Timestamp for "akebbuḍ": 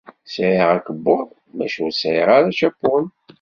0.77-1.27